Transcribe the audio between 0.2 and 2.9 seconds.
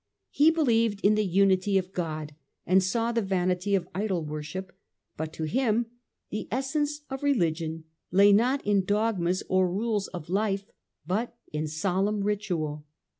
He belie /ed in the unity of God, and